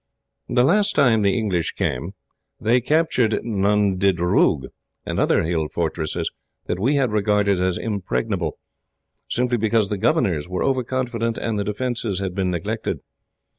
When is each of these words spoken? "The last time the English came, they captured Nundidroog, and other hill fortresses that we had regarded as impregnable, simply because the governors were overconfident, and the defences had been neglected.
"The 0.49 0.63
last 0.63 0.95
time 0.95 1.21
the 1.21 1.37
English 1.37 1.73
came, 1.73 2.15
they 2.59 2.81
captured 2.81 3.39
Nundidroog, 3.45 4.69
and 5.05 5.19
other 5.19 5.43
hill 5.43 5.67
fortresses 5.67 6.31
that 6.65 6.79
we 6.79 6.95
had 6.95 7.11
regarded 7.11 7.61
as 7.61 7.77
impregnable, 7.77 8.57
simply 9.29 9.57
because 9.57 9.89
the 9.89 9.99
governors 9.99 10.49
were 10.49 10.63
overconfident, 10.63 11.37
and 11.37 11.59
the 11.59 11.63
defences 11.63 12.17
had 12.19 12.33
been 12.33 12.49
neglected. 12.49 13.01